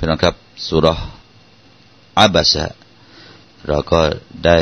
[0.00, 0.34] ี่น้องครับ
[0.66, 0.86] สุร
[2.18, 2.66] อาบัสะ
[3.66, 4.00] เราก็
[4.44, 4.58] ได้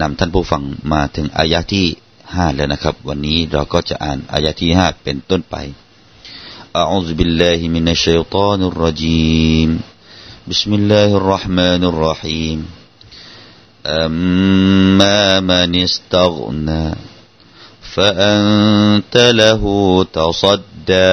[0.00, 0.62] นำท่านผู้ฟัง
[0.92, 1.86] มาถึงอายะที่
[2.34, 5.56] ห้าแล้วนะครับ วันนี้เราก็จะอ่านอายะที่ห้าเป็นต้นไป
[6.82, 9.70] أعوذ بالله من الشيطان الرجيم
[10.50, 12.58] بسم الله الرحمن الرحيم
[13.86, 16.86] أما من استغنى
[17.94, 19.62] فأنت له
[20.18, 21.12] تصدى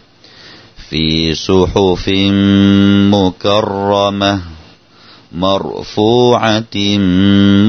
[0.90, 2.04] في صحف
[3.14, 4.40] مكرمة
[5.32, 6.76] مرفوعة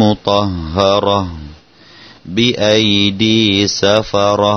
[0.02, 1.28] مطهرة
[2.26, 4.56] بأيدي سفرة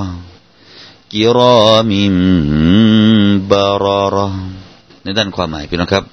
[1.13, 1.91] كرام
[3.49, 4.31] بررة
[5.05, 6.05] ในด้านความหมายพี่น้องครับ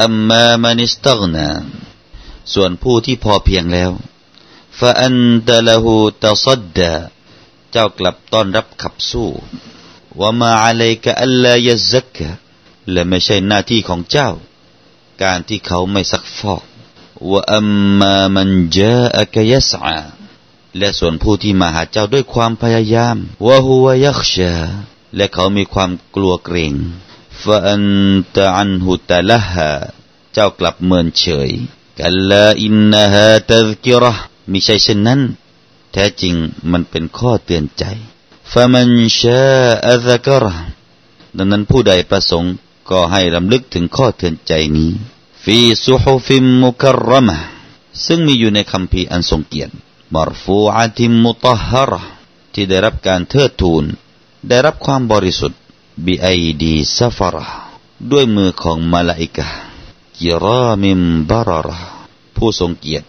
[0.00, 1.48] อัมมามันอิสตักนา
[2.54, 3.90] ส่วนผู้ที่พอเพียงแล้ว
[4.78, 5.16] ฟาอัน
[5.48, 5.94] ตะละหู
[6.24, 6.92] ตะซัดดา
[7.72, 9.28] เจ้ากลับต้อนรับขับสู้
[10.19, 12.29] ว่ามาอะไรกะอัลลายซักกะ
[12.91, 14.29] และไม่ใช่หน้าที่ของเจ้า
[15.23, 16.63] การที่เขาไม่ซักฟอก
[17.31, 17.67] ว่าอัม
[17.99, 19.99] มามันจาอักยัสอา
[20.77, 24.53] และส่วนผู้ที่มาหาเจ้าด้วยความพยายามว่าหัวยักชา
[25.15, 26.73] และเขามีความกลัวเกรง
[27.43, 27.83] ฟาอัน
[28.37, 29.69] ตะอันหุตะละฮะ
[30.33, 31.51] เจ้ากลับเมินเฉย
[31.99, 34.13] กัลลาอินนะฮะตัซกิระ
[34.51, 35.21] มิใช่เช่นนั้น
[35.91, 36.35] แท้จริง
[36.71, 37.83] มันเป็นข้อเตือนใจ
[38.52, 38.88] فمن
[39.22, 40.56] شاء ذكره
[41.36, 42.54] ดังนั้นผู้ใดประสงค์
[42.90, 44.90] ก็ให้ลำลึกถึงข้อเตือนใจนี้
[45.44, 47.38] ฟีซุฮุฟิมมุครมะ
[48.06, 49.72] ซึ่งมีอยู่ในคำพีอันทรงเกียรติ
[50.14, 52.02] มารฟูอาติมมุตฮาระ
[52.52, 53.84] ที่ได้รับการเทิดทูน
[54.48, 55.60] ได้รับความบริสุทธิ์
[56.04, 56.28] บิไอ
[56.62, 57.46] ดีซัฟระ
[58.10, 59.46] ด้วยมือของมาลาอิกะ
[60.18, 61.00] กิรามิม
[61.30, 61.80] บาระ
[62.36, 63.06] ผู้ทรงเกียรติ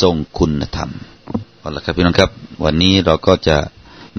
[0.00, 0.90] ทรงคุณธรรม
[1.58, 2.30] เอาละครับพี่น้องครับ
[2.64, 3.56] วันนี้เราก็จะ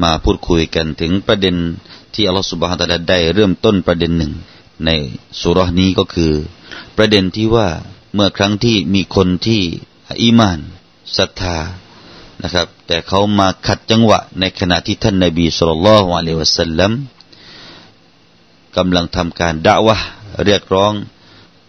[0.02, 1.56] มาพูดคุยกันถึงประเด็น
[2.14, 4.32] ที่อัลลอฮฺสุบฮานตะลาได้เริ่มต้นประเด็นหนึ่ง
[4.86, 4.90] ใน
[5.40, 6.32] สุรนี้ก็คือ
[6.96, 7.68] ประเด็นที่ว่า
[8.14, 9.62] เมื่อครั้งที่มีคนที่
[10.22, 10.58] อีมาน
[11.16, 11.58] ศรัทธา
[12.42, 16.92] นะครับ แต่เขามาขัดจังหวะในขณะที่ท่านนบีสุลต่านละฮ์อะลัยวะสัลลัม
[18.76, 19.96] กำลังทำการด่าวะ
[20.44, 20.92] เรียกร้อง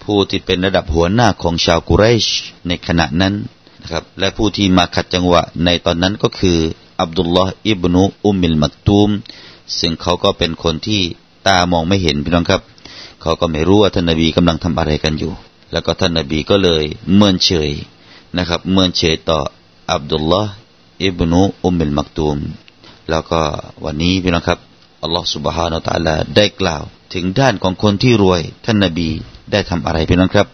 [0.03, 2.27] ผู้ที่เป็นระดับหัวหน้าของชาวกุเรช
[2.67, 3.33] ในขณะนั้น
[3.81, 6.59] นะครับและผู้ที่มาขัดจังหวะในตอนนั้นก็คือ
[7.02, 9.10] อับดุลลอฮ์อิบนุอุมมิลมักตูม
[9.78, 11.02] ซึ่งเขาก็เป็นคนที่
[11.48, 12.62] ตามองไม่เห็นพี่น้องครับ
[13.22, 15.32] เขาก็ไม่รู้ว่าท่านนบีกำลังทำอะไรกันอยู่
[15.72, 17.70] แล้วก็ท่านนบีก็เลยเมินเฉย
[18.36, 19.38] นะครับเมินเฉยต่อ
[19.92, 20.52] อับดุลลอฮ์
[21.04, 22.38] อิบนุอุมมิลมักตูม
[23.10, 23.40] แล้วก็
[23.84, 24.58] วันนี้พี่น้องครับ
[25.02, 26.82] อัลลอฮ์ سبحانه และ تعالى ได้กล่าว
[27.14, 29.08] ถึงด้านของคนที่รวย ท่านนบี
[29.52, 30.46] ได้ทำอะไรพี่น้องครับ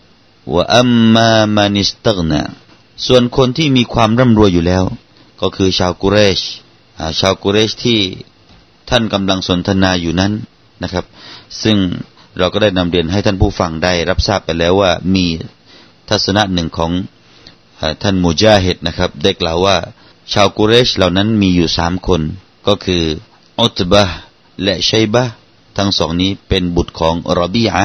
[0.54, 2.41] ว่าอัมมามานิสตักนา
[3.06, 4.84] ส่วนคนที่มีความร่ำรวยอยู่แล้ว
[5.41, 6.41] ก็คือชาวกุเรช
[7.19, 8.00] ชาวกุเรชที่
[8.89, 10.31] ท่านกำลังสนทนาอยู่นั้น
[10.83, 11.05] นะครับ
[11.63, 11.77] ซึ่ง
[12.38, 15.25] เราก็ได้นำเรียนให้ท่านผู้ฟังได้รับทราบไปแล้วว่ามี
[16.09, 16.91] ทัศนะหนึ่งของ
[18.03, 19.78] ท่านมูจาฮิดนะครับได้กล่าวว่า
[20.33, 22.22] ชาวกุเรชเหล่านั้นมีอยู่สามคน
[22.67, 23.03] ก็คือ
[23.59, 24.03] อุตบะ
[24.63, 25.23] และชัยบะ
[25.78, 27.83] ทั้งสองนี้เป็นบุตรของรบีอะ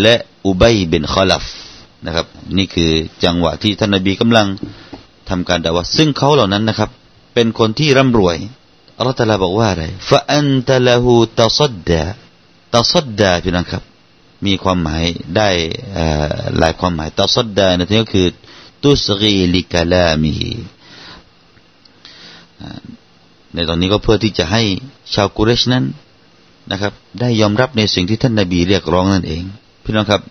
[0.00, 0.14] และ
[0.46, 1.44] อุบัยบินคอลัฟ
[2.04, 2.26] นะครับ
[2.56, 2.90] นี่คือ
[3.24, 4.46] จังหวะที่ท่านนบีกำลัง
[5.28, 6.90] ทำการด่าว่าซึ่งเขาเหล่านั้นนะครับ
[7.34, 8.36] เป็นคนที่ร่ำรวย
[8.96, 12.02] อัลลอฮฺตาลาบอกว่าอะไรฟะอันตะละหูตะซัดดะ
[12.74, 13.82] ตะซัดดะพี่น้องครับ
[14.46, 15.04] มีความหมาย
[15.36, 15.48] ได้
[16.58, 18.26] หลายความหมายตะซัดดะนั่นก็คือ
[18.82, 20.34] ตุสกีลิกาลามี
[23.54, 24.62] ในตอนนี้ก็เพื่อที่จะให้
[25.14, 25.84] ชาวกุเรชนั้น
[26.70, 29.42] นะครับ ได้ยอมรับในสิ่งที่ท่านนาบีเรียกร้องนั่นเอง
[29.84, 30.22] พี่น้องครับ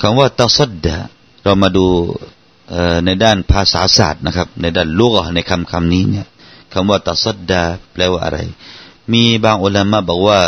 [0.00, 0.96] คำว่าตะซัดดะ
[1.42, 1.86] เรามาดู
[3.04, 6.26] ในด้านภาษาศาสตร์นะครับ ในด้านลูกในคำคำนี้เนี่ย
[6.72, 7.62] คำว่าตัสดดา
[7.92, 8.38] แปลว่าอะไร
[9.12, 10.40] มีบางอุลามะบอกว่า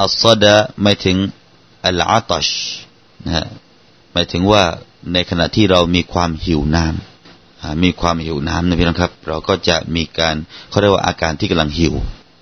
[0.00, 1.16] อัสดาหมายถึง
[1.84, 2.48] อัลอาตัช
[3.24, 3.46] นะฮะ
[4.12, 4.62] หมายถึงว่า
[5.12, 10.34] ในขณะที่เรามีความหิวน้ำมีความหิวน้ำนะพี่น้องครับ เราก็จะมีการ
[10.68, 11.94] เขาเรียกว่าอาการที่กำลังหิว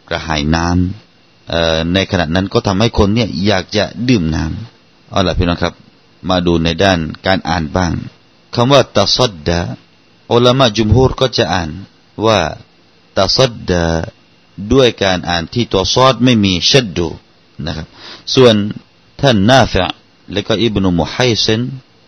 [0.09, 5.75] กระหายน้ำในขณะนั้นก็ทำให้คนเนี่ยอยากจะดื่มน้ำเอาล่ะพี่น้องครับ
[6.31, 7.93] มาดูในด้านการอ่านบ้าง
[8.55, 9.61] คำว่าตัสดดา
[10.33, 11.71] อุลามะจุมฮูรก็จะอ่าน
[12.27, 12.39] ว่า
[13.19, 13.85] ตัสดดา
[14.73, 17.09] ด้วยการอ่านที่ตัวซอดไม่มีชัดดู
[17.67, 17.87] นะครับ
[18.35, 18.55] ส่วน
[19.21, 19.87] ท่านนาฟะ
[20.33, 21.61] และก็อิบนุมุฮัยเซน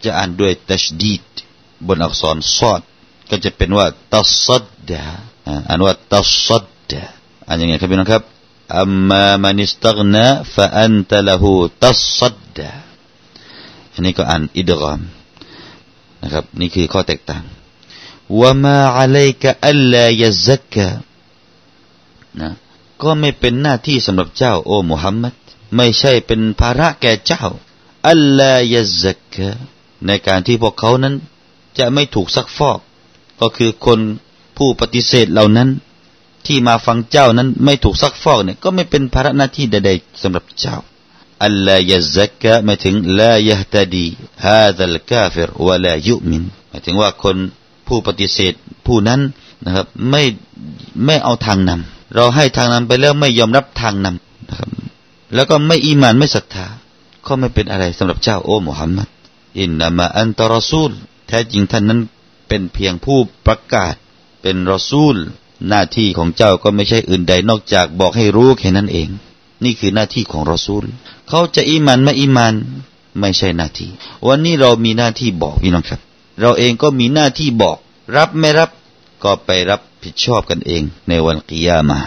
[0.05, 1.23] จะอ่านด้วยตัชดีด
[1.87, 2.81] บนอักษรซอด
[3.31, 5.05] ก็จะเป็นว่าตัสดดา
[5.69, 7.03] อ่านว่าตัสดดา
[7.47, 8.23] อ่านยังไงครับพี่น้องครับ
[8.79, 11.53] อัมมามันิสตักนาฟะอันตะละหู
[11.85, 12.71] ตัสดดา
[13.93, 15.01] อันนี้ก็อ่านอิดกาม
[16.31, 17.44] นะครับ นี่คือข้อแตกต่าง
[18.41, 20.87] ว่ามาอะลัยกะอัลลายซักกะ
[22.41, 22.49] นะ
[23.03, 25.35] ก็ไม่เป็นหน้าที่สำหรับเจ้า โอ้มุฮัมมัด
[25.77, 27.44] ไม่ใช่เป็นภาระแก่เจ้า
[28.09, 29.49] อัลลายซักกะ
[30.06, 31.15] ในการที่พวกเขานั้น
[31.79, 32.79] จะไม่ถูกซักฟอก
[33.41, 34.00] ก็คือคน
[34.56, 35.69] ผู้ปฏิเสธเหล่านั้น
[36.47, 40.77] ที่มาฟังเจ้านั้นไม่ถูกซักฟอกเนี่ยก็ไม่เป็นภาระหน้าที่ใด ๆสำหรับเจ้า
[41.45, 44.07] อัลลายซักกะหมายถึงลายฮตดี
[44.45, 47.37] ฮาดัลกาฟิรวะลายุมินหมายถึงว่าคน
[47.87, 48.53] ผู้ปฏิเสธ
[48.87, 49.21] ผู้นั้น
[49.65, 50.23] นะครับไม่
[51.05, 54.69] ไม่เอาทางนำเราให้ทางนำไปแล้วไม่ยอมรับทางนำนะครับ
[55.35, 56.67] แล้วก็ไม่อีมานไม่ศรัทธา
[57.27, 59.09] ก็ไม่เป็นอะไรสำหรับเจ้าโอ้มุฮัมมัด
[59.61, 60.91] อินนามาอันตรอซูล
[61.29, 62.01] แท้จริงท่านนั้น
[62.49, 63.95] เป็นเพียงผู้ประกาศ
[64.43, 65.17] เป็นรอซูล
[65.69, 69.09] หน้าที่ของเจ้าก็ไม่ใช่อื่นใดนอกจากบอกให้รู้แค่นั้นเอง
[69.65, 70.85] นี่คือหน้าที่ของรอซูล
[71.29, 72.55] เขาจะอีมันไม่อีมัน
[73.21, 73.91] ไม่ใช่หน้าที่
[74.27, 76.01] วันนี้เรามีหน้าที่บอกพี่น้องครับ
[76.41, 77.77] เราเองก็มีหน้าที่บอก
[78.17, 78.71] รับไม่รับ
[79.23, 81.99] ก็ไปรับผิดชอบกันเอง ในวันกิยามา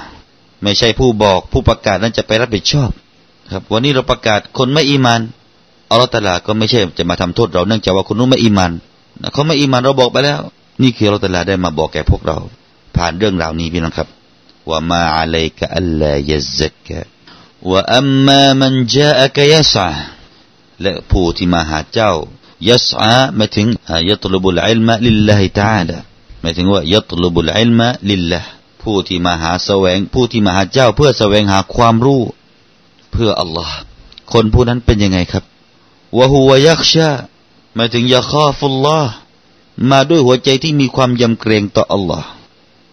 [0.63, 2.89] ไม่ใช่ผู้บอกผู้ประกาศนั้นจะไปรับผิดชอบ
[3.51, 5.21] ครับ วันนี้เราประกาศคนไม่อีมัน
[5.89, 8.71] อัลลอฮฺตาลาก็ไม่ใช่จะมาทำโทษเราเนื่องจากว่าคนนู้นไม่อีมัน
[9.33, 10.41] เขาไม่อีมันเราบอกไปแล้ว
[10.81, 12.37] นี่คืออัลลอฮฺตาลาได้มาบอกแก่พวกเรา
[12.95, 14.07] ผ่านเรื่องราวนี้พี่น้องครับ
[14.69, 16.99] ว่ามาอะลัยกะอัลลายซักกะ
[17.71, 19.87] ว่าอัมมามันจาอะกยะซา
[20.81, 22.11] และผู้ที่มาหาเจ้า
[22.69, 23.67] ยัสอาหมายถึง
[24.09, 25.97] ยัตลบุลอิลมะลิลลาฮิตาลา
[26.41, 28.39] หมายถึงว่ายัตลบุลอิลมะลิลลา
[28.81, 32.21] ผู้ที่มาหาแสวง ผู้ที่มาหาเจ้า เพื่อแสวงหาความรู้
[33.11, 33.75] เพื่ออัลลอฮ์
[34.31, 35.43] คนผู้นั้นเป็นยังไงครับ
[36.17, 37.09] วะฮุวยักชา
[37.75, 39.11] หมายถึงยาคาฟุลลอฮ์
[39.89, 42.27] มาด้วยหัวใจที่มีความยำเกรงต่ออัลลอฮ์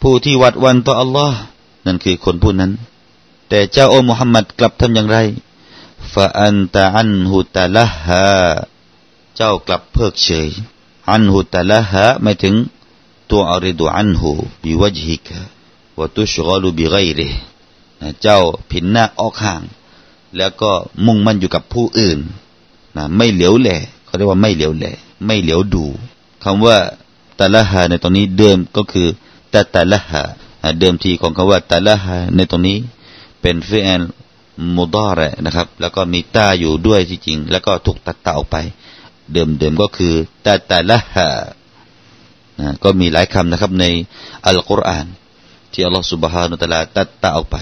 [0.03, 1.39] ผู้ที่หวัดวันต่ออัลลอฮ์
[1.87, 2.73] นั่นคือคนผู้นั้น
[3.51, 5.19] แต่เจ้าโอมุฮัมมัดกลับทำอย่างไร
[6.13, 8.25] ฟาอันตะอันหุตะละฮะ
[9.37, 10.49] เจ้ากลับเพิกเฉย
[11.11, 12.55] อันหุตะละฮะหมายถึง
[13.31, 14.33] ตัวอริดูอันหู
[14.63, 15.39] บิวจฮิกะ
[15.99, 17.21] วตุชกอลูบิไกเร
[18.23, 18.39] เจ้า
[18.71, 19.63] ผินหน้าออกห่าง
[20.37, 20.71] แล้วก็
[21.07, 22.19] มุ่งมั่นอยู่กับผู้อื่น
[22.97, 23.69] นะไม่เหลียวแหล
[24.05, 24.85] เขาเรียกว่าไม่เหลียวแหล
[25.27, 25.85] ไม่เหลียวดู
[26.45, 26.77] คำว่า
[27.39, 29.09] ตะละหะในตรงนี้เดิมก็คือ
[29.53, 30.23] ตะตะละหะ
[30.81, 32.79] เดิมทีของคำว่าตะละหะในตรงนี้
[33.41, 34.03] เป็นฟิเอล
[34.77, 38.57] มุดอระนะครับ แล้วก็มีตาอยู่ด้วยที่จริง แล้วก็ถูกตัดตาออกไป
[39.33, 40.15] เดิมๆก็คือ
[40.45, 41.29] ตาตาละฮะ
[42.83, 43.85] ก็มีหลายคำนะครับใน
[44.47, 45.07] อัลกุรอาน
[45.73, 47.57] ที่อัลลอฮฺสุบฮานุตะลาตัดตาออกไป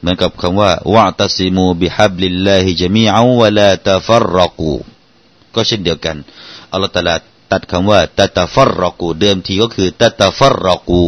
[0.00, 4.72] เหมือนกับคำว่าวะตัสิมูบิฮับลิลลาฮิจามีอาวะลาตาฟรกู
[5.54, 6.16] ก็เช่นเดียวกัน
[6.72, 7.14] อัลลอฮฺตะลา
[7.52, 11.04] ตัดคำว่าตาตาฟรกูเดิมทีก็คือตาตาฟรกู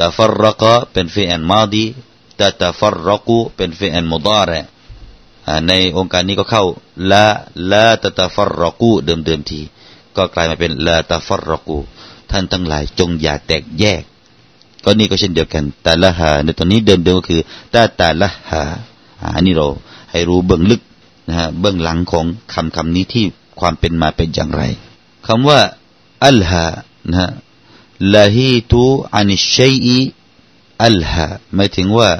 [0.00, 1.84] ตาฟรกะเป็นฟิอันมาดี
[2.40, 4.60] ตาตาฟัรรกูเป็นฟิอันมุดาระ
[5.68, 6.64] ในองค์การนี้ก็เข้า
[7.10, 7.26] ละ
[7.70, 9.60] ละตาตาฟัรรกูเดิมเดิมที
[10.16, 11.78] ก็กลายมาเป็นละตาฟัรรกู
[12.30, 14.02] ท่านทั้งหลายจงอย่าแตกแยก
[14.84, 17.40] ก็นี่ก็เช่นเดียวกันตาละหาในตอนนี้เดิมเดิมก็คือ
[17.74, 18.62] ตาตาละหา
[19.34, 19.66] อันนี้เรา
[20.10, 20.80] ให้รู้เบื้องลึก
[21.28, 23.24] นะฮะเบื้องหลังของคำคำนี้ที่
[23.60, 24.62] ความเป็นมาเป็นอย่างไร
[25.26, 25.60] คำว่า
[26.26, 26.66] อัลฮา
[27.10, 27.28] นะฮะ
[28.14, 28.82] ละฮีตู
[29.14, 29.86] อันิชัย
[30.84, 32.10] อัลฮาหมายถึงว่า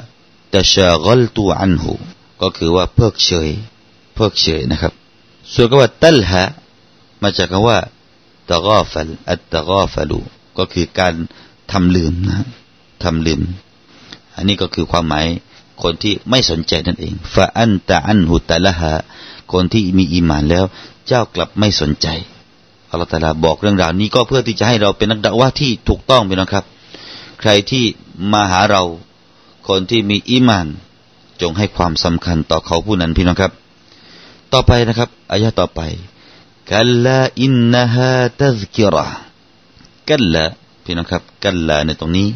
[0.53, 1.93] ตะชากลตูอันหู
[2.41, 3.49] ก็คือว่าเพิกเฉย
[4.15, 4.93] เพิกเฉยนะครับ
[5.53, 6.43] ส่วนคำว่าตัลฮะ
[7.21, 7.77] มาจากคำว่า
[8.51, 10.19] ตะกาฟัลอัตตะกาฟัลู
[10.57, 11.13] ก็คือการ
[11.71, 12.45] ทำลืมนะ
[13.03, 13.41] ทำลืม
[14.35, 15.25] อันนี้ก็คือความหมาย
[15.83, 18.93] คนที่ไม่สนใจนั่นเองฟาอันตะอันหุตะละฮะ
[19.53, 20.65] คนที่มีอีมานแล้ว
[21.07, 22.07] เจ้ากลับไม่สนใจ
[22.89, 26.65] อัลลอฮฺตาลาบอกเรื่องราวนี้ก็เพื่อที่จะให้เราเป็นนักดะว่าที่ถูกต้องไปนะครับ
[27.41, 27.85] ใครที่
[28.31, 28.83] มาหาเรา
[29.67, 30.67] คนที่มีอีมาน
[31.41, 33.51] จงให้ความสำคัญต่อเขาผู้นั้นพี่น้องครับ
[34.53, 35.81] ต่อไปนะครับอายะต่อไป
[36.71, 39.07] กัลลาอินนะฮะตัซกิระ
[40.09, 40.43] กัลลา
[40.83, 42.27] พี่น้องครับ กัลลาในตรงนี้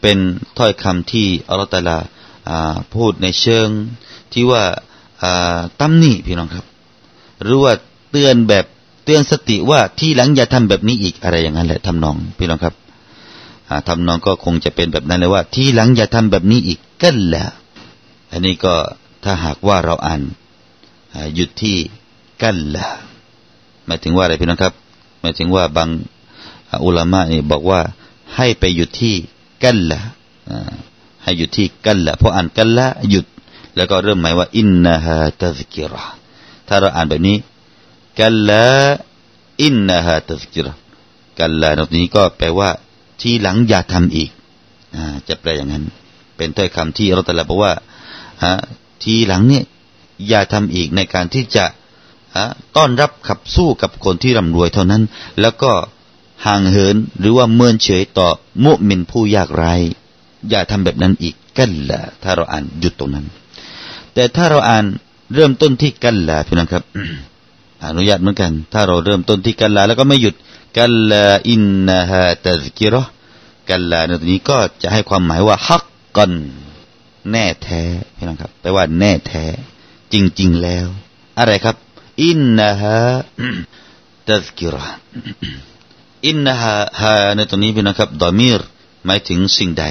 [0.00, 0.18] เป็น
[0.58, 1.98] ถ้อยคำที่อัลลอฮฺตาลา
[2.94, 3.68] พูดในเชิง
[4.32, 4.62] ที่ว่า
[5.80, 6.66] ตำหนิพี่น้องครับ
[7.42, 7.72] หรือว่า
[8.10, 8.64] เตือนแบบ
[9.04, 12.74] เตือนสติว่าที่หลังอย่าทำแบบนี้อีกอะไรอย่างนั้นแหละทำนอง พี่น้องครับ
[13.88, 17.44] ทำนองก็คงจะเป็นแบบนั้นเลยว่า ที่หลังอย่าทำแบบนี้อีกกันละ
[18.30, 18.74] อันนี้ก็
[19.24, 20.20] ถ้าหากว่าเราอ่าน
[21.34, 21.76] หยุดที่
[22.42, 22.86] กันละ
[23.86, 24.74] หมายถึงว่าอะไรพี่น้องครับ
[25.20, 25.88] หมายถึงว่าบาง
[26.84, 27.80] อุลามะนี่บอกว่า
[28.36, 29.14] ให้ไปหยุดที่
[29.62, 30.00] กันละ
[31.22, 33.26] ให้หยุดที่กันละพออ่านกันละหยุด
[33.76, 36.04] แล้วก็เริ่มหมายว่าอินนะฮะตัซกิระ
[36.68, 37.36] ถ้าเราอ่านแบบนี้
[38.18, 38.64] กันละ
[39.62, 40.72] อินนะฮะตัซกิระ
[41.38, 42.70] กันละตรงนี้ก็แปลว่า
[43.22, 44.30] ทีหลังอย่าทำอีก
[45.28, 45.84] จะแปลอย่างนั้น
[46.36, 47.72] เป็นถ้อยคำที่เราแต่ละบอกว่า
[49.04, 49.64] ทีหลังเนี่ย
[50.28, 51.64] อย่าทำอีกในการที่จะ
[52.76, 55.02] ต้อนรับขับสู้กับคนที่ร่ำรวยเท่านั้น
[55.40, 55.72] แล้วก็
[56.46, 58.28] ห่างเหินหรือว่าเมินเฉยต่อ
[58.64, 59.74] มุมินผู้ยากไร้
[60.50, 63.26] อย่าทำแบบนั้นอีกกันละถ้าเราอ่านหยุดตรงนั้น
[64.14, 64.84] แต่ถ้าเราอ่าน
[65.34, 66.84] เริ่มต้นที่ كلا พี่น้องครับ
[67.84, 70.34] อนุญาตเหมือนกัน ถ้าเราเริ่มต้นที่ كلا แล้วก็ไม่หยุด
[70.76, 76.32] كلا إنها تذكرة كلا ในตรงนี้ก็จะให้ความหมายว่าحقا
[77.30, 77.82] แน่แท้
[78.16, 79.44] พี่น้องครับแปลว่าแน่แท้
[80.12, 80.86] จริง ๆ แล้ว
[81.38, 81.76] อะไรครับ
[82.22, 88.60] إنها تذكرة إنها ها ในตรงนี้พี่น้องครับضمير
[89.06, 89.84] หมายถึงสิ่งใด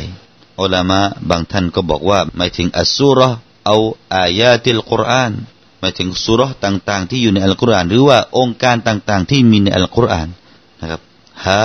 [0.59, 3.19] อัลามะบางท่านก็บอกว่าหมายถึงอัสซูร
[3.65, 3.77] เอา
[4.15, 5.31] อายาติลกุรอาน
[5.79, 10.27] หมายถึงสุรต่าง ๆ ที่อยู่ในอัลกุรอาน หรือว่าองค์การต่าง ๆ ที่มีในอัลกุรอาน
[10.81, 11.01] นะครับ
[11.45, 11.63] ฮะ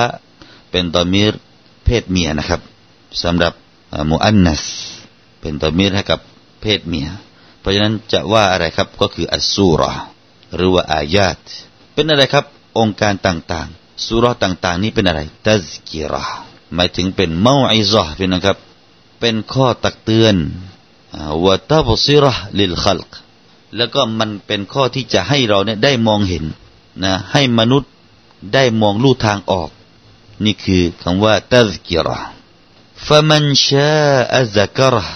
[0.70, 1.32] เป็นดอมีร
[1.84, 2.60] เพศเมียนะครับ
[3.22, 3.52] สำหรับ
[4.10, 4.62] มุอันนัส
[5.40, 6.20] เป็นดอมีรให้กับ
[6.60, 7.08] เพศเมีย
[7.60, 9.82] เพราะฉะนั้นจะว่าอะไรครับก็คืออัสซูร
[10.56, 11.38] หรือว่าอายาต
[11.94, 12.44] เป็นอะไรครับ
[12.78, 16.24] องค์การต่างๆสุรต่างๆ นี้เป็นอะไรตัซกิระ
[16.74, 18.56] หมายถึงเป็นเมาอิซะเป็นนะครับ
[19.20, 20.36] เป็นข้อตักเตือน
[21.44, 23.10] วะตับซิระลิลขัลก
[23.76, 26.44] แล้วก็มันเป็นข้อที่จะให้เราเนี่ยได้มองเห็น
[27.04, 27.90] นะให้มนุษย์
[28.52, 29.70] ได้มองลู่ทางออก
[30.44, 32.18] นี่คือคำว่าตัซกิระ
[33.06, 33.92] ฟะมันชา
[34.36, 35.06] อัซกระ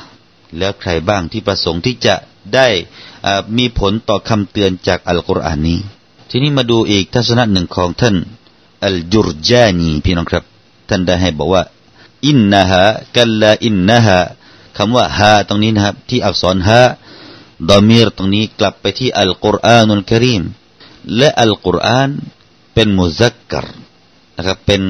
[0.58, 2.14] แล้วใครบ้างที่ประสงค์ที่จะ
[2.54, 2.68] ได้
[3.56, 5.80] มีผลต่อคำเตือนจากอัลกุรอานนี้
[6.30, 8.16] ทีนี้มาดูอีกทัศนะหนึ่งของท่าน
[8.86, 10.44] อัลจุรจานีพี่น้องครับ
[10.88, 11.62] ท่านได้ให้บอกว่า
[12.26, 12.82] อินนะฮะ
[13.16, 14.18] กัลลาอินนะฮะ
[14.76, 16.82] คำว่าฮะตรงนี้นะครับ ที่อักษรฮะ
[17.70, 20.42] ดอมีรตรงนี้กลับไปที่อัลกุรอานุลกริม
[21.16, 22.10] และอัลกุรอาน
[22.80, 23.66] เป็นมุซักกัร
[24.36, 24.82] นะครับเป็น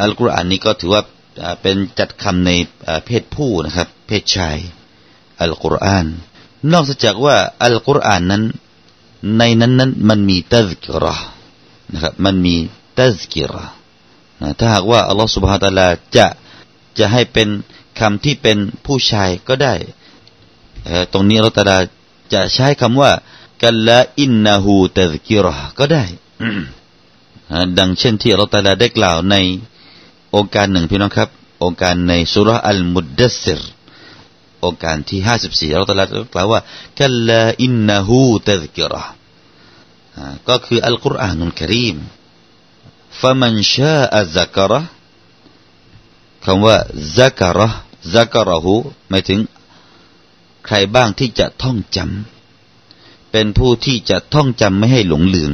[0.00, 1.02] อัลกุรอานนี้ก็ถือว่า
[1.62, 2.50] เป็นจัดคำใน
[3.04, 4.56] เพศผู้นะครับ เพศชาย
[5.42, 6.06] อัลกุรอาน
[6.72, 8.42] นอกจากว่าอัลกุรอานนั้น
[9.38, 11.16] ในนั้นนั้นมันมีตะซกิระ
[11.92, 12.54] นะครับมันมี
[12.98, 13.64] ตะซกิระ
[14.58, 16.26] ถ้าหากว่าอัลลอฮฺสุบฮานะตะลาจะ
[16.98, 17.48] จะให้เป็น
[18.00, 19.74] คำที่เป็นผู้ชายก็ได้
[21.12, 21.78] ตรงนี้เราตะลา
[22.32, 23.10] จะใช้คำว่า
[23.62, 26.04] กัลลาอินนาหูตะซกิระก็ได้
[27.78, 29.36] ดังเช่นที่เราตาลาได้กล่าวใน
[30.36, 31.28] องค์การหนึ่งพี่น้องครับ
[31.64, 33.60] องค์การในสุรอัลมุดดัสซิร
[34.60, 36.60] โองการที่ห้าสิบสี่อัลลอฮฺตะอาลากล่าวว่า
[37.00, 39.04] كلا إنه تذكرة
[40.48, 41.96] ก็คือ القرآن الكريم
[43.20, 44.80] فمن شاء ذكره
[46.44, 46.76] คำว่า
[47.18, 48.74] ذكره ذكره
[49.08, 49.40] หมายถึง
[50.66, 55.52] ใครบ้างที่จะท่องจำเป็นผู้ที่จะท่องจำไม่ให้หลงลืม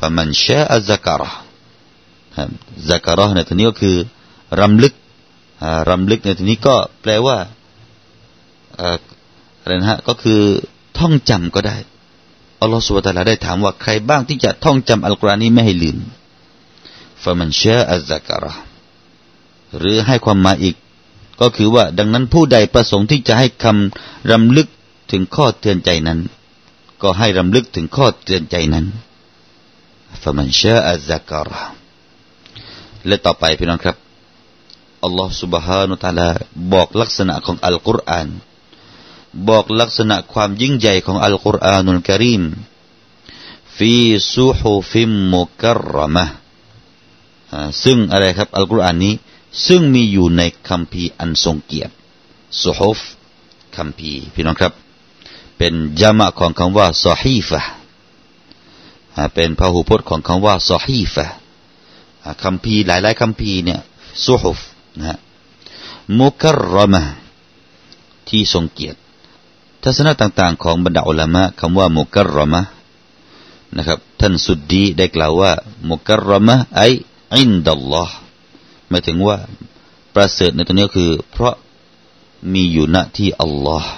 [0.00, 3.96] فمن شاء ذكره ذكره ในที่นี้ก็คือ
[4.60, 4.94] รำลึก
[5.90, 7.38] รำลึกในที่นี้ก็แปลว่า
[8.80, 10.40] อะไรนะฮะก็คือ
[10.98, 11.76] ท่องจำก็ได้
[12.60, 15.98] อัลลอฮฺสุบตาลาได้ถามว่าใครบ้างที่จะท่องจำอัลกุรอานนี้ไม่ให้ลืม
[17.22, 18.54] ฟามันชาอัซักระ
[19.78, 20.76] หรือให้ความหมายอีก
[21.40, 24.68] ก็คือว่าดังนั้นผู้ใดประสงค์ที่จะให้คำรำลึก
[25.10, 26.18] ถึงข้อเตือนใจนั้น
[27.02, 28.86] ก็ให้รำลึกถึงข้อเตือนใจนั้น
[30.21, 31.63] ฟะมันชาอัซักระ
[33.07, 33.97] และต่อไปพี่น้องครับ
[35.03, 36.29] อัลลอฮฺ سبحانه และ تعالى
[36.73, 38.27] บอกลักษณะของอัลกุรอาน
[39.49, 42.43] บอกลักษณะความยิ่งใหญ่ของอัลกุรอานุลกิริม
[43.77, 43.93] ฟี
[44.33, 45.63] ซูฮุฟิมมุก
[45.95, 46.25] รมะ
[47.83, 49.13] ซึ่งอะไรครับอัลกุรอานนี้
[49.67, 51.93] ซึ่งมีอยู่ในคัมภีร์อันทรงเกียรติ
[52.63, 52.99] สุฮุฟ
[53.75, 54.73] คัมภีร์พี่น้องครับ
[55.57, 57.61] เป็นยามะของคำว่าซอฮีฟะ
[59.34, 61.26] เป็นพหูพจน์ของคำว่าซอฮีฟะ
[62.42, 63.80] คัมภีร์หลายๆคัมภีเนี่ย
[64.24, 64.60] สุฮุฟ
[64.98, 65.18] นะ
[66.20, 67.02] มุกรมะ
[68.28, 68.98] ที่ทรงเกียรติ
[69.82, 72.62] ทัศนะต่างๆ ของบรรดาอุลามะคำว่ามุกรมะ
[73.76, 75.52] นะครับ ท่านสุดดีได้กล่าวว่า
[75.90, 76.82] มุกรมะไอ
[77.34, 78.16] อินดัลลอฮ์
[78.88, 79.36] หมายถึงว่า
[80.14, 81.54] ประเสริฐในตรงนี้คือ เพราะ
[82.52, 83.90] มีอยู่ณที่อัลลอฮ์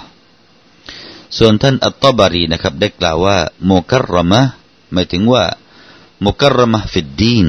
[1.37, 4.41] ส่วนท่านอัตตบารีนะครับ ได้กล่าวว่าโมกัรมะ
[4.93, 5.43] หมายถึงว่า
[6.25, 7.47] มุกรมะฟิดดีน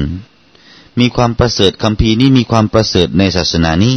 [0.99, 3.95] มีความประเสริฐคำพีนี้มีความประเสริฐในศาสนานี้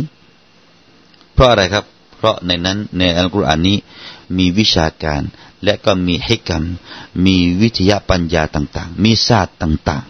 [1.34, 1.84] เพราะอะไรครับ
[2.16, 3.78] เพราะในนั้นในอัลกุรอานนี้
[4.36, 5.22] มีวิชาการ
[5.64, 6.64] และก็มีฮิกรรม
[7.24, 10.04] มีวิทยาปัญญาต่างๆ มีศาสตร์ต่าง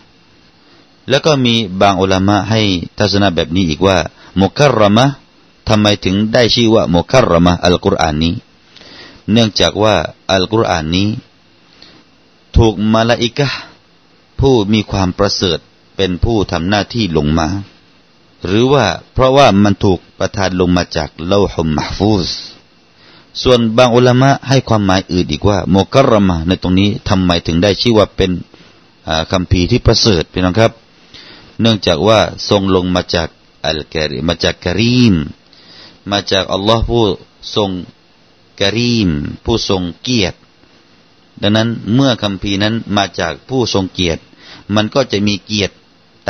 [0.53, 2.61] ๆ แล้วก็มีบางอุลามะให้
[2.99, 3.99] ทัศนะแบบนี้อีกว่า
[4.43, 5.07] มุกรมะ
[5.69, 8.35] ทำไมถึงได้ชื่อว่ามุกรมะอัลกุรอานนี้
[9.33, 9.95] เนื่องจากว่า
[10.33, 11.09] อัลกุรอานนี้
[12.59, 13.49] ถูกมาลาอิกะ
[14.41, 15.59] ผู้มีความประเสริฐ
[15.97, 17.49] เป็นผู้ทำหน้าที่ลงมา
[18.47, 22.31] หรือว่าเพราะว่ามันถูกประทานลงมาจากเลาฮุมมหฟูซ
[23.43, 28.31] ส่วนบางอุลามะให้ความหมายอื่นอีกว่าโมกรมะในตรงนี้ทำไมถึงได้ชื่อว่าเป็น
[29.33, 30.73] คำพีที่ประเสริฐพี่น้องครับ
[31.61, 33.29] เนื่องจากว่าทรงลงมาจาก
[33.67, 35.15] อัลกอรีมาจากกรีม
[36.11, 37.05] มาจากอัลลอฮ์ผู้
[37.55, 37.71] ทรง
[38.61, 39.11] กรีม
[39.45, 40.39] ผู้ทรงเกียรติ
[41.43, 44.23] ดังนั้นเมื่อคำพีนั้นมาจากผู้ทรงเกียรติ
[44.75, 45.75] มันก็จะมีเกียรติ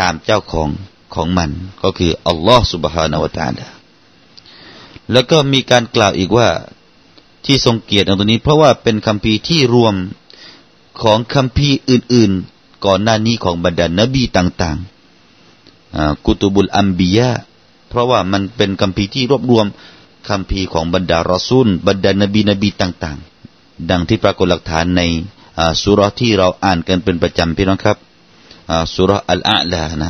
[0.01, 0.69] ตามเจ้าของ
[1.15, 1.51] ของมัน
[1.83, 3.69] ก็คืออัลลอฮฺสุบฮานาวตาลา
[5.13, 6.49] แล้วก็มีการกล่าวอีกว่า
[7.45, 9.95] ที่ทรงเกียรติตรงนี้ เพราะว่าเป็นคำพีที่รวม
[11.03, 17.31] ของคำพีอื่นๆ ก่อนหน้านี้ของบรรดานนบีต่างๆกุตุบุลอัมบียะ
[17.89, 19.67] เพราะว่ามันเป็นคำพีที่รวบรวม
[20.29, 23.19] คำพีของบรรดารอซุนบรรดานบีนบีต่าง
[23.91, 25.03] ดังที่ปรากฏหลักฐานใน
[25.83, 27.97] สุรที่เราอ่านกันเป็นประจำพี่น้องครับ
[28.95, 30.09] สุรอัลอาลานะ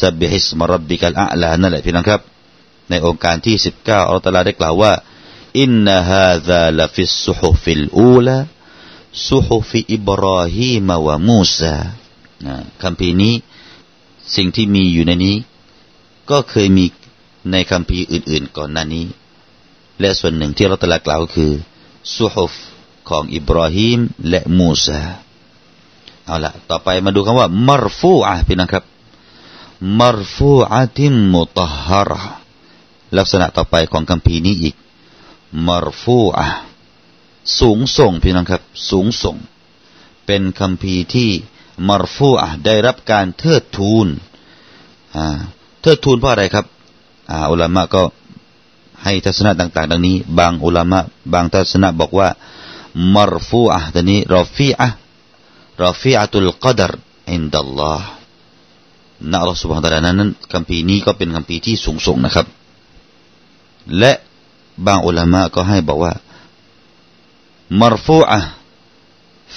[0.00, 2.20] สับบิฮิสมรับบิกัลอาลานั่นแหละพี่น้องครับ
[2.90, 4.92] ในองค์การที่สิบเก้าอัลตลาได้กล่าวว่า
[5.60, 8.36] อินนาฮาซาลฟิสซุฮุฟิลอูลา
[9.28, 11.76] ซุฮุฟิอิบราฮิมวะมูซา
[12.82, 13.34] คำพีนี้
[14.36, 15.36] สิ่งที่มีอยู่ในนี้
[16.30, 16.86] ก็เคยมี
[17.52, 19.06] ในคัมภีร์อื่น ๆ ก่อนหน้านี้
[20.00, 21.52] และส่วนหนึ่งที่อัลลอฮฺตะอาลากล่าวคือ
[22.16, 22.52] صحف
[23.08, 25.00] ของอิบราฮิมและมูซา
[26.26, 28.84] เอาละต่อไปมาดูคำว่าمرفوعة พี่นะครับ
[30.00, 32.22] مرفوعة مطهرة
[33.16, 34.74] ลักษณะต่อไปของคำพีนี้อีก
[35.68, 36.46] มารฟูอะ
[37.58, 39.36] สูงส่งพี่น้องครับ สูงส่ง
[40.26, 41.30] เป็นคำพีที่
[41.88, 44.06] มารฟูอะได้รับการเทิดทูน
[45.80, 46.66] เทิดทูนเพราะอะไรครับ
[47.30, 48.02] อ่าอุลามะก็
[49.03, 50.99] ให้ทัศนะต่างๆ ดังนี้ บางอุลามะ
[51.33, 52.29] บางทัศนะบอกว่า
[53.15, 54.87] มารฟูอะตอนนี้รอฟีอะ
[55.83, 56.91] รอฟีอะตุลกดร
[57.31, 58.07] อินดัลลอฮ์
[59.31, 62.47] นะอัลลอฮ์ سبحانه และ تعالى นั้นคำพีนี้ก็เป็นคำพีที่สูงส่งนะครับ
[63.99, 64.11] และ
[64.85, 66.13] บางอุลามะก็ให้บอกว่า
[67.81, 68.39] มารฟูอะ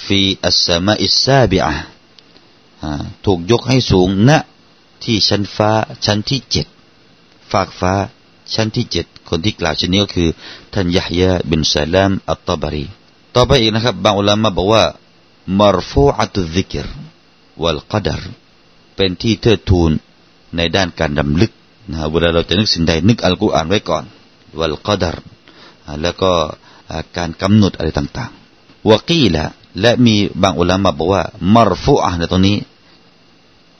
[0.05, 1.73] ฟีอัสมาอิสซาบิอะ
[3.25, 4.31] ถูกยกให้สูงณ
[5.03, 5.71] ที่ชั้นฟ้า
[6.05, 6.67] ชั้นที่เจ็ด
[7.51, 7.93] ฟากฟ้า
[8.53, 10.28] ชั้นที่เจ็ด คนที่กล่าวเช่นนี้ก็คือ
[10.72, 12.84] ท่านยะฮยาบินซาลามอัตตบารี
[13.34, 14.84] ต่อไปอีกนะครับบางอุลามะบอกว่า
[15.60, 16.88] มารฟูอะตุซิกร
[17.62, 18.22] วัลกัดร
[18.96, 19.90] เป็นที่เทิดทูน
[20.56, 21.52] ในด้านการดำลึก
[21.90, 24.04] นะเวลาเราจะนึกสิ่งใดนึกอัลกุรอานไว้ก่อน
[24.58, 25.16] วัลกัดร
[26.02, 26.32] แล้วก็
[27.16, 29.44] การกำหนดอะไรต่างๆวกีละ
[29.80, 31.22] และมีบางอุลามะบอกว่า
[31.54, 32.56] มารฟูอะในตรงนี้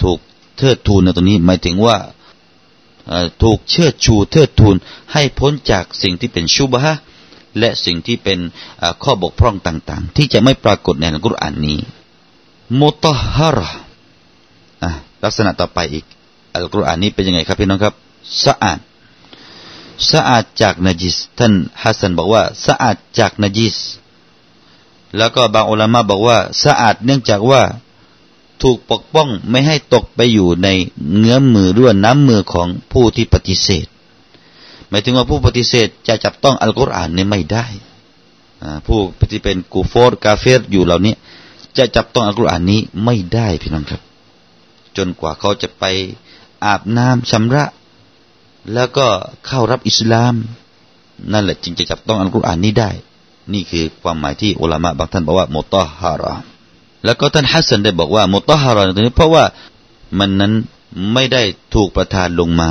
[0.03, 0.19] ถูก
[0.57, 1.97] เทิดทูนในตรงนี้หมายถึงว่า
[3.43, 4.77] ถูกเชิดชูเทิดทูน
[5.13, 6.95] ให้พ้นจากสิ่งที่เป็นชุบฮะ
[7.59, 8.39] และสิ่งที่เป็น
[9.03, 11.79] ข้อบกพร่องต่าง ๆ ที่จะไม่ปรากฏในอัลกุรอานนี้
[12.81, 13.71] มุตฮาระ
[15.25, 16.05] ลักษณะต่อไปอีก
[16.55, 17.95] อัลกุรอานนี้เป็นยังไงครับพี่น้องครับ
[18.45, 18.79] สะอาด
[20.11, 23.77] สะอาดจากนจิสท่านฮัสซันบอกว่าสะอาดจากนจิส
[25.17, 27.63] แล้วก็บางอุลามะบอกว่าสะอาดเนื่องจากว่า
[28.63, 30.69] ถูกปกป้องไม่ให้ตกไปอยู่ใน
[31.17, 33.87] เงื้อมมือด้วยน้ำมือของผู้ที่ปฏิเสธ
[34.89, 37.67] หมายถึงว่าผู้ปฏิเสธจะจับต้องอัลกุรอานนี่ไม่ได้
[38.87, 41.15] ผู้ที่เป็นกูฟอร์กาเฟรอยู่เหล่านี้
[41.79, 44.01] จะจับต้องอัลกุรอานนี้ไม่ได้พี่น้องครับ
[44.97, 45.85] จนกว่าเขาจะไป
[46.65, 47.65] อาบน้ำชำระ
[48.75, 49.07] แล้วก็
[49.47, 50.35] เข้ารับอิสลาม
[51.33, 52.91] นั่นแหละจึงจะจับต้องอัลกุรอานนี้ได้
[53.53, 56.35] นี่คือความหมายที่อุลามะบางท่านบอกว่ามุตฮาระ
[57.05, 59.45] แล้วก็ท่านฮัสซันได้บอกว่ามุตฮาระตรงนี้เพราะว่า
[60.19, 60.53] มันนั้น
[61.13, 61.43] ไม่ได้
[61.75, 62.71] ถูกประทานลงมา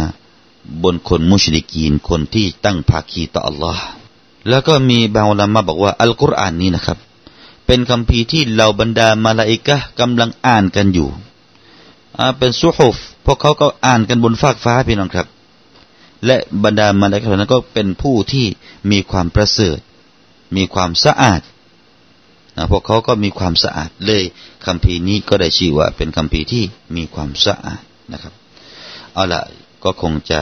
[0.83, 3.83] บนคนมุชลิกีนคนที่ตั้งภาคีต่ออัลลอฮ์
[4.49, 6.97] แล้วก็มีบางอุลามะบอกว่าอัลกุรอานนี้นะครับ
[7.65, 11.09] เป็นคำพีที่เหล่าบรรดามาลาอิกะกำลังอ่านกันอยู่
[12.37, 15.27] เป็นซุฮุฟพวกเขาก็อ่านกันบนฟากฟ้าพี่น้องครับ
[16.25, 18.45] และบรรดามาลาอิกะนั้นก็เป็นผู้ที่
[18.91, 19.77] มีความประเสริฐ
[20.55, 21.41] มีความสะอาด
[22.57, 24.23] นะพวกเขาก็มีความสะอาดเลย
[24.65, 26.63] คำพีนี้ก็ได้ชื่อว่าเป็นคำพีที่
[26.95, 27.81] มีความสะอาด
[28.13, 28.33] นะครับ
[29.13, 29.41] เอาละ
[29.83, 30.39] ก็คงจะ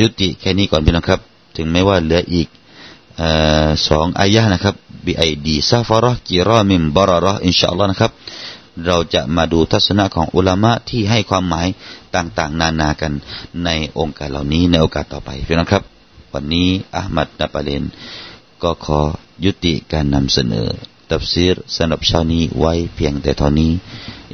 [0.00, 1.20] ยุติแค่นี้ก่อนพี่น้องครับ
[1.56, 2.48] ถึงแม้ว่าเหลืออีก
[3.88, 4.74] สองอายะนะครับ
[5.06, 8.12] บิไอดีซาฟาระกิรามิมบาระอินชาอัลลอฮ์นะครับ
[8.86, 11.66] เราจะมาดูทัศนะของอุลามะที่ให้ความหมาย
[12.16, 13.12] ต่างๆ นานากัน
[13.64, 15.82] ในองค์การเหล่านี้ในโอกาสต่อไปพี่น้องครับ
[16.34, 17.84] วันนี้อามัดนับเลน
[18.62, 19.00] ก็ขอ
[19.45, 20.67] ยุติการนำเสนอ
[21.11, 23.71] ตัฟซีรสำหรับเช้านี้ไว้เพียงแต่เท่านี้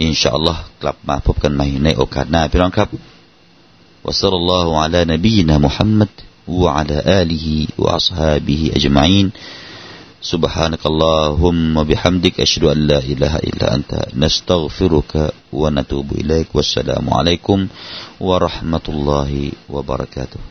[0.02, 2.90] อินชาอัลลอฮ์กลับมาพบกันใหม่ในโอกาสหน้าพี่น้องครับ
[4.06, 6.12] وصلى الله على نبينا محمد
[6.48, 9.28] وعلى آله وأصحابه أجمعين
[10.32, 13.92] سبحانك اللهم وبحمدك أشهد أن لا إله إلا أنت
[14.24, 15.14] نستغفرك
[15.54, 17.68] ونتوب إليك والسلام عليكم
[18.20, 20.42] ورحمة الله وبركاته